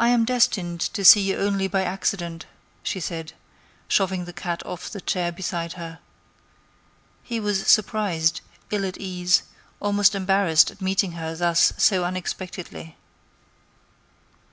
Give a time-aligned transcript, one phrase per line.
[0.00, 2.46] "I am destined to see you only by accident,"
[2.82, 3.32] she said,
[3.86, 6.00] shoving the cat off the chair beside her.
[7.22, 8.40] He was surprised,
[8.72, 9.44] ill at ease,
[9.78, 12.96] almost embarrassed at meeting her thus so unexpectedly.